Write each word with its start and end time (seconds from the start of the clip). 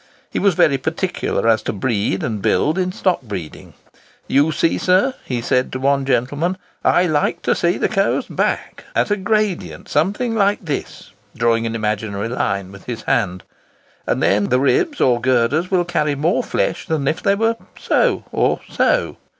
He 0.31 0.39
was 0.39 0.55
very 0.55 0.79
particular 0.79 1.47
as 1.47 1.61
to 1.61 1.71
breed 1.71 2.23
and 2.23 2.41
build 2.41 2.79
in 2.79 2.91
stock 2.91 3.21
breeding. 3.21 3.75
"You 4.27 4.51
see, 4.51 4.79
sir," 4.79 5.13
he 5.25 5.43
said 5.43 5.71
to 5.73 5.79
one 5.79 6.07
gentleman, 6.07 6.57
"I 6.83 7.05
like 7.05 7.43
to 7.43 7.53
see 7.53 7.77
the 7.77 7.87
coo's 7.87 8.25
back 8.25 8.83
at 8.95 9.11
a 9.11 9.15
gradient 9.15 9.87
something 9.89 10.33
like 10.33 10.65
this" 10.65 11.11
(drawing 11.37 11.67
an 11.67 11.75
imaginary 11.75 12.29
line 12.29 12.71
with 12.71 12.85
his 12.85 13.03
hand), 13.03 13.43
"and 14.07 14.23
then 14.23 14.45
the 14.49 14.59
ribs 14.59 14.99
or 14.99 15.21
girders 15.21 15.69
will 15.69 15.85
carry 15.85 16.15
more 16.15 16.41
flesh 16.43 16.87
than 16.87 17.07
if 17.07 17.21
they 17.21 17.35
were 17.35 17.55
so—or 17.79 18.59
so." 18.71 19.17